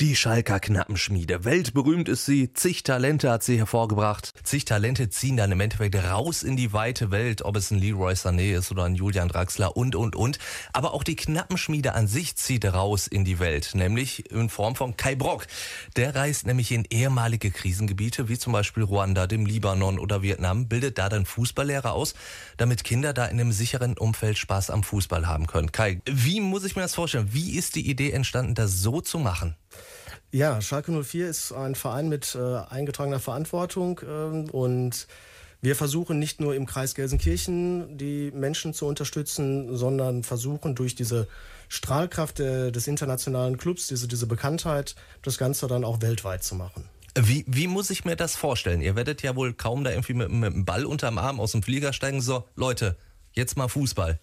[0.00, 1.44] Die Schalker Knappenschmiede.
[1.44, 2.52] Weltberühmt ist sie.
[2.52, 4.32] Zig Talente hat sie hervorgebracht.
[4.42, 8.14] Zig Talente ziehen dann im Endeffekt raus in die weite Welt, ob es ein Leroy
[8.14, 10.40] Sané ist oder ein Julian Draxler und, und, und.
[10.72, 14.96] Aber auch die Knappenschmiede an sich zieht raus in die Welt, nämlich in Form von
[14.96, 15.46] Kai Brock.
[15.94, 20.98] Der reist nämlich in ehemalige Krisengebiete, wie zum Beispiel Ruanda, dem Libanon oder Vietnam, bildet
[20.98, 22.14] da dann Fußballlehrer aus,
[22.56, 25.70] damit Kinder da in einem sicheren Umfeld Spaß am Fußball haben können.
[25.70, 27.28] Kai, wie muss ich mir das vorstellen?
[27.30, 29.54] Wie ist die Idee entstanden, das so zu machen?
[30.34, 35.06] Ja, Schalke 04 ist ein Verein mit äh, eingetragener Verantwortung äh, und
[35.62, 41.28] wir versuchen nicht nur im Kreis Gelsenkirchen die Menschen zu unterstützen, sondern versuchen durch diese
[41.68, 46.88] Strahlkraft der, des internationalen Clubs, diese, diese Bekanntheit, das Ganze dann auch weltweit zu machen.
[47.16, 48.80] Wie, wie muss ich mir das vorstellen?
[48.80, 51.62] Ihr werdet ja wohl kaum da irgendwie mit, mit einem Ball unterm Arm aus dem
[51.62, 52.96] Flieger steigen, so, Leute,
[53.34, 54.18] jetzt mal Fußball.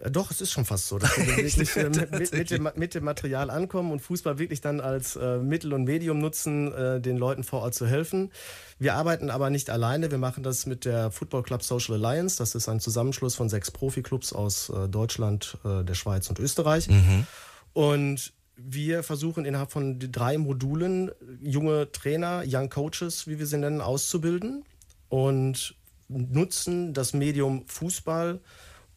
[0.00, 2.70] Ja, doch, es ist schon fast so, dass wir wirklich äh, mit, mit, mit, dem,
[2.74, 7.00] mit, dem, Material ankommen und Fußball wirklich dann als äh, Mittel und Medium nutzen, äh,
[7.00, 8.30] den Leuten vor Ort zu helfen.
[8.78, 10.10] Wir arbeiten aber nicht alleine.
[10.10, 12.38] Wir machen das mit der Football Club Social Alliance.
[12.38, 16.88] Das ist ein Zusammenschluss von sechs Profiklubs aus äh, Deutschland, äh, der Schweiz und Österreich.
[16.88, 17.26] Mhm.
[17.72, 23.80] Und wir versuchen innerhalb von drei Modulen junge Trainer, Young Coaches, wie wir sie nennen,
[23.80, 24.64] auszubilden
[25.08, 25.74] und
[26.08, 28.40] nutzen das Medium Fußball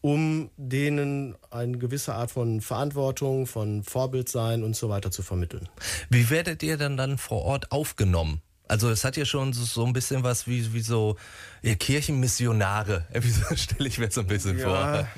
[0.02, 5.68] um denen eine gewisse Art von Verantwortung, von Vorbildsein und so weiter zu vermitteln.
[6.10, 8.42] Wie werdet ihr dann dann vor Ort aufgenommen?
[8.68, 11.16] Also es hat ja schon so, ein bisschen was wie, wie so
[11.62, 13.06] ja, Kirchenmissionare.
[13.12, 15.08] Wie stelle ich mir so ein bisschen ja, vor?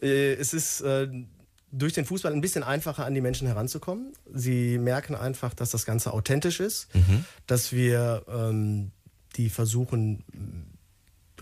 [0.00, 1.08] es ist äh,
[1.70, 4.12] durch den Fußball ein bisschen einfacher an die Menschen heranzukommen.
[4.32, 7.26] Sie merken einfach, dass das Ganze authentisch ist, mhm.
[7.46, 8.92] dass wir ähm,
[9.36, 10.24] die versuchen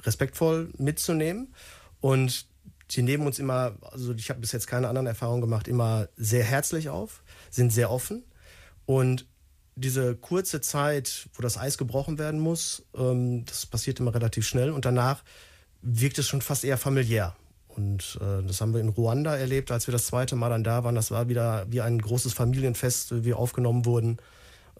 [0.04, 1.54] respektvoll mitzunehmen.
[2.00, 2.46] Und
[2.88, 6.44] sie nehmen uns immer, also ich habe bis jetzt keine anderen Erfahrungen gemacht, immer sehr
[6.44, 8.24] herzlich auf, sind sehr offen.
[8.86, 9.26] Und
[9.74, 14.70] diese kurze Zeit, wo das Eis gebrochen werden muss, ähm, das passiert immer relativ schnell.
[14.70, 15.22] Und danach
[15.80, 17.34] wirkt es schon fast eher familiär.
[17.68, 20.84] Und äh, das haben wir in Ruanda erlebt, als wir das zweite Mal dann da
[20.84, 20.94] waren.
[20.94, 24.18] Das war wieder wie ein großes Familienfest, wie wir aufgenommen wurden.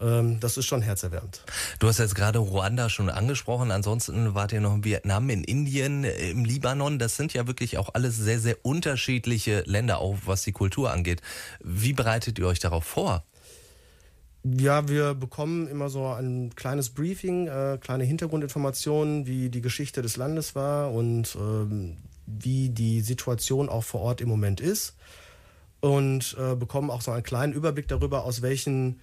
[0.03, 1.43] Ähm, das ist schon herzerwärmend.
[1.79, 3.71] Du hast jetzt gerade Ruanda schon angesprochen.
[3.71, 6.99] Ansonsten wart ihr noch in Vietnam, in Indien, äh, im Libanon.
[6.99, 11.21] Das sind ja wirklich auch alles sehr, sehr unterschiedliche Länder, auch was die Kultur angeht.
[11.63, 13.23] Wie bereitet ihr euch darauf vor?
[14.43, 20.17] Ja, wir bekommen immer so ein kleines Briefing, äh, kleine Hintergrundinformationen, wie die Geschichte des
[20.17, 24.95] Landes war und ähm, wie die Situation auch vor Ort im Moment ist.
[25.79, 28.99] Und äh, bekommen auch so einen kleinen Überblick darüber, aus welchen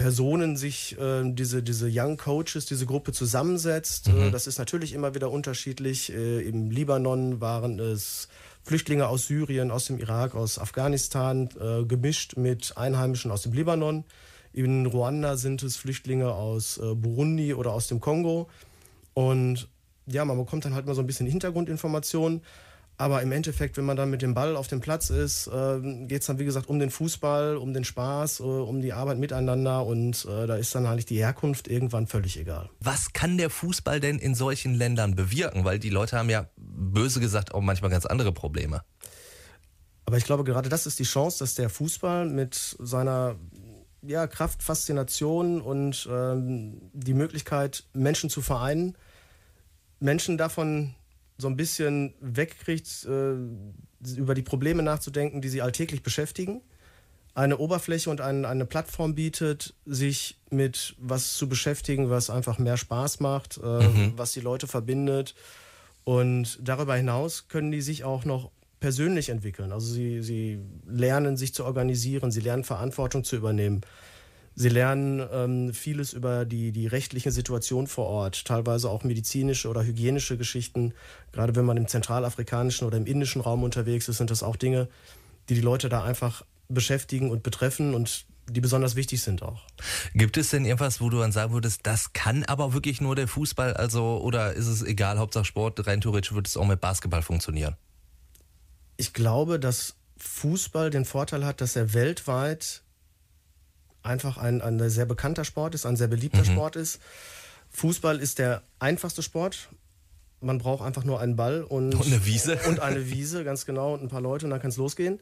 [0.00, 4.08] Personen sich äh, diese, diese Young Coaches, diese Gruppe zusammensetzt.
[4.08, 4.22] Mhm.
[4.22, 6.10] Äh, das ist natürlich immer wieder unterschiedlich.
[6.10, 8.28] Äh, Im Libanon waren es
[8.62, 14.04] Flüchtlinge aus Syrien, aus dem Irak, aus Afghanistan, äh, gemischt mit Einheimischen aus dem Libanon.
[14.54, 18.48] In Ruanda sind es Flüchtlinge aus äh, Burundi oder aus dem Kongo.
[19.12, 19.68] Und
[20.06, 22.40] ja, man bekommt dann halt mal so ein bisschen Hintergrundinformationen.
[23.00, 26.20] Aber im Endeffekt, wenn man dann mit dem Ball auf dem Platz ist, äh, geht
[26.20, 29.86] es dann, wie gesagt, um den Fußball, um den Spaß, äh, um die Arbeit miteinander
[29.86, 32.68] und äh, da ist dann eigentlich die Herkunft irgendwann völlig egal.
[32.78, 35.64] Was kann der Fußball denn in solchen Ländern bewirken?
[35.64, 38.82] Weil die Leute haben ja, böse gesagt, auch manchmal ganz andere Probleme.
[40.04, 43.36] Aber ich glaube, gerade das ist die Chance, dass der Fußball mit seiner
[44.02, 48.94] ja, Kraft, Faszination und ähm, die Möglichkeit, Menschen zu vereinen,
[50.00, 50.94] Menschen davon
[51.40, 53.34] so ein bisschen wegkriegt, äh,
[54.16, 56.62] über die Probleme nachzudenken, die sie alltäglich beschäftigen.
[57.34, 62.76] Eine Oberfläche und ein, eine Plattform bietet, sich mit was zu beschäftigen, was einfach mehr
[62.76, 64.12] Spaß macht, äh, mhm.
[64.16, 65.34] was die Leute verbindet.
[66.04, 68.50] Und darüber hinaus können die sich auch noch
[68.80, 69.72] persönlich entwickeln.
[69.72, 73.82] Also sie, sie lernen sich zu organisieren, sie lernen Verantwortung zu übernehmen.
[74.54, 79.84] Sie lernen ähm, vieles über die, die rechtliche Situation vor Ort, teilweise auch medizinische oder
[79.84, 80.92] hygienische Geschichten.
[81.32, 84.88] Gerade wenn man im zentralafrikanischen oder im indischen Raum unterwegs ist, sind das auch Dinge,
[85.48, 89.62] die die Leute da einfach beschäftigen und betreffen und die besonders wichtig sind auch.
[90.14, 93.28] Gibt es denn irgendwas, wo du dann sagen würdest, das kann aber wirklich nur der
[93.28, 97.22] Fußball, also oder ist es egal, Hauptsache Sport, rein theoretisch würde es auch mit Basketball
[97.22, 97.76] funktionieren?
[98.96, 102.82] Ich glaube, dass Fußball den Vorteil hat, dass er weltweit
[104.02, 106.46] einfach ein, ein sehr bekannter Sport ist, ein sehr beliebter mhm.
[106.46, 107.00] Sport ist.
[107.70, 109.68] Fußball ist der einfachste Sport.
[110.40, 112.58] Man braucht einfach nur einen Ball und, und eine Wiese.
[112.68, 115.20] Und eine Wiese, ganz genau, und ein paar Leute und dann kann es losgehen.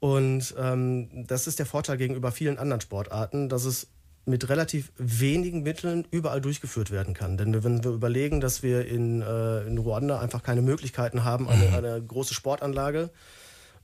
[0.00, 3.88] Und ähm, das ist der Vorteil gegenüber vielen anderen Sportarten, dass es
[4.24, 7.36] mit relativ wenigen Mitteln überall durchgeführt werden kann.
[7.36, 11.68] Denn wenn wir überlegen, dass wir in, äh, in Ruanda einfach keine Möglichkeiten haben, eine,
[11.68, 11.74] mhm.
[11.74, 13.10] eine große Sportanlage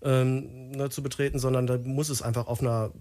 [0.03, 2.93] ähm, ne, zu betreten, sondern da muss es einfach auf einer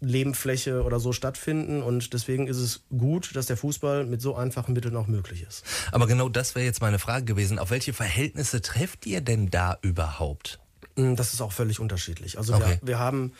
[0.00, 1.82] Lebenfläche oder so stattfinden.
[1.82, 5.64] Und deswegen ist es gut, dass der Fußball mit so einfachen Mitteln auch möglich ist.
[5.92, 7.58] Aber genau das wäre jetzt meine Frage gewesen.
[7.58, 10.60] Auf welche Verhältnisse trefft ihr denn da überhaupt?
[10.96, 12.38] Hm, das ist auch völlig unterschiedlich.
[12.38, 12.78] Also okay.
[12.80, 13.32] wir, wir, haben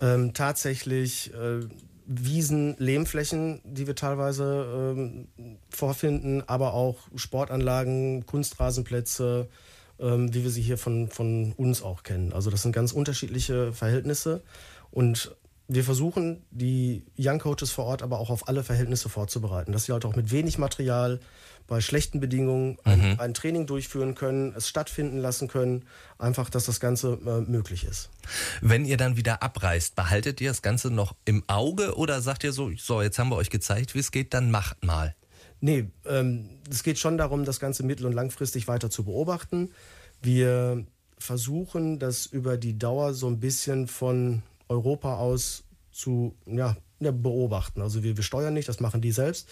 [0.00, 1.60] ähm, tatsächlich äh,
[2.06, 5.28] Wiesen, Lehmflächen, die wir teilweise ähm,
[5.68, 9.48] vorfinden, aber auch Sportanlagen, Kunstrasenplätze,
[10.00, 12.32] ähm, wie wir sie hier von, von uns auch kennen.
[12.32, 14.42] Also das sind ganz unterschiedliche Verhältnisse.
[14.90, 15.36] Und
[15.72, 19.92] wir versuchen, die Young Coaches vor Ort aber auch auf alle Verhältnisse vorzubereiten, dass sie
[19.92, 21.20] halt auch mit wenig Material
[21.68, 23.20] bei schlechten Bedingungen ein, mhm.
[23.20, 25.84] ein Training durchführen können, es stattfinden lassen können,
[26.18, 28.10] einfach, dass das Ganze äh, möglich ist.
[28.60, 32.52] Wenn ihr dann wieder abreist, behaltet ihr das Ganze noch im Auge oder sagt ihr
[32.52, 35.14] so, so, jetzt haben wir euch gezeigt, wie es geht, dann macht mal?
[35.60, 39.70] Nee, ähm, es geht schon darum, das Ganze mittel- und langfristig weiter zu beobachten.
[40.20, 40.84] Wir
[41.18, 47.82] versuchen, das über die Dauer so ein bisschen von Europa aus zu ja, beobachten.
[47.82, 49.48] Also wir, wir steuern nicht, das machen die selbst.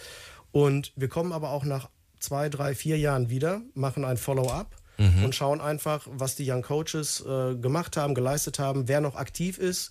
[0.53, 5.25] Und wir kommen aber auch nach zwei, drei, vier Jahren wieder, machen ein Follow-up mhm.
[5.25, 9.59] und schauen einfach, was die Young Coaches äh, gemacht haben, geleistet haben, wer noch aktiv
[9.59, 9.91] ist,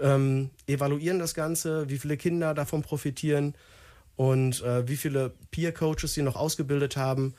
[0.00, 3.54] ähm, evaluieren das Ganze, wie viele Kinder davon profitieren
[4.16, 7.34] und äh, wie viele Peer-Coaches sie noch ausgebildet haben.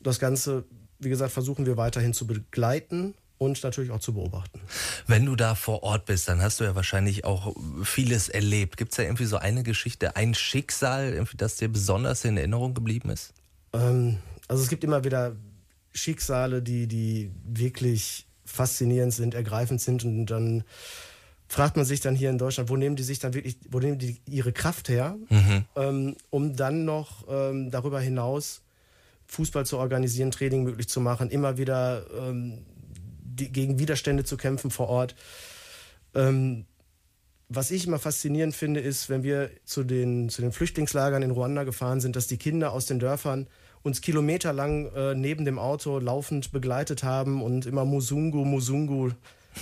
[0.00, 0.64] Das Ganze,
[0.98, 4.60] wie gesagt, versuchen wir weiterhin zu begleiten und natürlich auch zu beobachten.
[5.06, 8.76] Wenn du da vor Ort bist, dann hast du ja wahrscheinlich auch vieles erlebt.
[8.76, 13.10] Gibt es da irgendwie so eine Geschichte, ein Schicksal, das dir besonders in Erinnerung geblieben
[13.10, 13.32] ist?
[13.72, 15.36] Ähm, also es gibt immer wieder
[15.92, 20.64] Schicksale, die, die wirklich faszinierend sind, ergreifend sind und dann
[21.48, 23.98] fragt man sich dann hier in Deutschland, wo nehmen die sich dann wirklich, wo nehmen
[23.98, 25.64] die ihre Kraft her, mhm.
[25.76, 28.62] ähm, um dann noch ähm, darüber hinaus
[29.26, 32.64] Fußball zu organisieren, Training möglich zu machen, immer wieder ähm,
[33.36, 35.14] gegen Widerstände zu kämpfen vor Ort.
[36.14, 36.66] Ähm,
[37.48, 41.64] was ich immer faszinierend finde, ist, wenn wir zu den, zu den Flüchtlingslagern in Ruanda
[41.64, 43.46] gefahren sind, dass die Kinder aus den Dörfern
[43.82, 49.10] uns kilometerlang äh, neben dem Auto laufend begleitet haben und immer Musungu, Musungu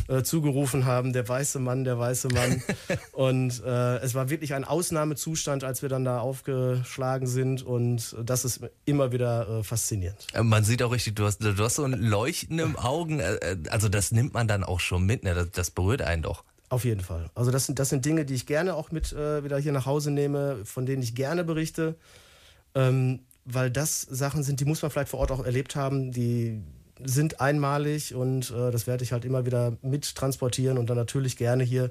[0.08, 2.62] äh, zugerufen haben, der weiße Mann, der weiße Mann.
[3.12, 7.62] und äh, es war wirklich ein Ausnahmezustand, als wir dann da aufgeschlagen sind.
[7.62, 10.26] Und das ist immer wieder äh, faszinierend.
[10.34, 13.20] Äh, man sieht auch richtig, du hast, du hast so ein Leuchten im Augen.
[13.20, 15.24] Äh, äh, also das nimmt man dann auch schon mit.
[15.24, 15.34] Ne?
[15.34, 16.44] Das, das berührt einen doch.
[16.68, 17.30] Auf jeden Fall.
[17.34, 20.10] Also das sind, das sind Dinge, die ich gerne auch mit wieder hier nach Hause
[20.10, 21.96] nehme, von denen ich gerne berichte.
[22.74, 26.62] Ähm, weil das Sachen sind, die muss man vielleicht vor Ort auch erlebt haben, die
[27.02, 31.36] sind einmalig und äh, das werde ich halt immer wieder mit transportieren und dann natürlich
[31.36, 31.90] gerne hier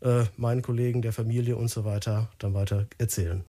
[0.00, 3.44] äh, meinen Kollegen, der Familie und so weiter dann weiter erzählen.